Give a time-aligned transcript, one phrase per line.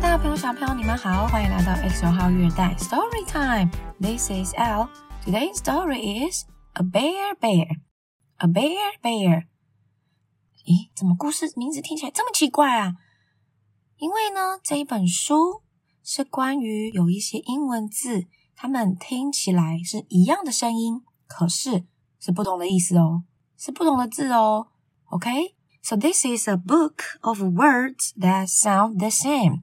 [0.00, 3.68] 大朋友、小朋友，你们好，欢迎来到 X 九号月代 Story Time。
[4.00, 4.88] This is L.
[5.24, 6.44] Today's story is
[6.74, 7.66] a bear bear.
[8.36, 9.46] A bear bear.
[10.64, 12.94] 咦，怎么故事名字听起来这么奇怪啊？
[13.96, 15.62] 因为呢，这一本书
[16.04, 21.84] 是关于有一些英文字，它们听起来是一样的声音，可是
[22.20, 23.24] 是不同的意思哦，
[23.56, 24.68] 是不同的字哦。
[25.06, 25.56] OK。
[25.80, 29.62] So this is a book of words that sound the same.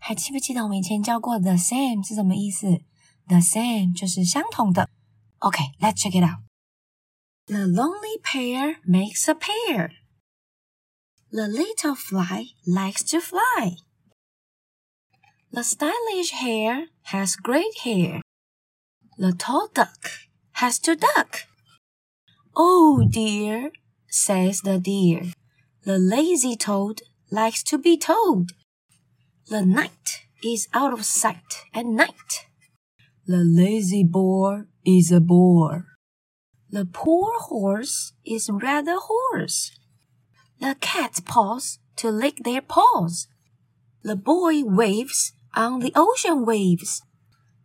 [0.00, 2.66] 还记不记得我们以前教过 the same 是什么意思？
[3.26, 4.88] The same 就是相同的。
[5.40, 6.42] Okay, let's check it out.
[7.46, 9.90] The lonely pair makes a pair.
[11.30, 13.76] The little fly likes to fly.
[15.52, 18.20] The stylish hare has great hair.
[19.18, 21.46] The tall duck has to duck.
[22.54, 23.72] Oh dear,
[24.08, 25.32] says the deer.
[25.84, 28.52] The lazy toad likes to be told.
[29.47, 32.47] The night is out of sight at night.
[33.25, 35.85] The lazy boar is a bore.
[36.69, 39.71] The poor horse is rather hoarse.
[40.59, 43.27] The cat paws to lick their paws.
[44.03, 47.01] The boy waves on the ocean waves.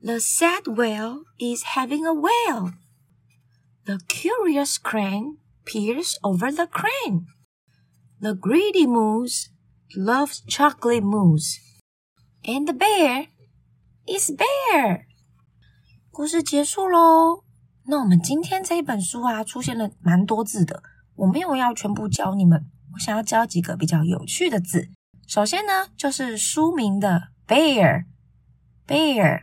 [0.00, 2.72] The sad whale is having a whale.
[3.84, 7.26] The curious crane peers over the crane.
[8.20, 9.50] The greedy moose
[9.96, 11.58] loves chocolate mousse,
[12.44, 13.28] and the bear
[14.06, 15.04] is bear.
[16.10, 17.44] 故事结束喽。
[17.84, 20.82] 那我们今天这一本书啊，出现了蛮多字的。
[21.14, 24.90] 我没有要全部教你们，我想要教几个比较有趣的字。
[25.26, 29.42] 首先呢，就是书名的 bear，bear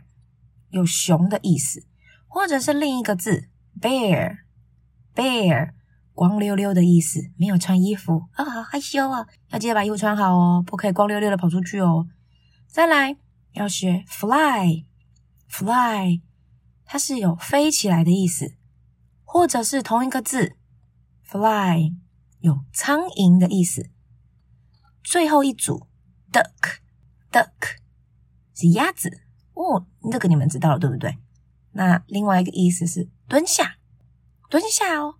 [0.70, 1.86] 有熊的意思，
[2.28, 3.48] 或者是另一个字
[3.80, 5.75] bear，bear。
[6.16, 9.26] 光溜溜的意思，没有穿衣服啊，好害羞啊！
[9.50, 12.08] 要记得把衣服穿好哦，不可以光溜溜的跑出去哦。
[12.66, 13.18] 再来
[13.52, 14.82] 要学 fly，fly，
[16.86, 18.56] 它是有飞起来的意思，
[19.24, 20.56] 或者是同一个字
[21.22, 21.92] fly
[22.40, 23.90] 有苍蝇的意思。
[25.04, 25.86] 最后一组
[26.32, 27.76] duck，duck
[28.54, 29.20] 是鸭子
[29.52, 31.18] 哦，这个你们知道了对不对？
[31.72, 33.76] 那另外一个意思是蹲下，
[34.48, 35.16] 蹲下哦。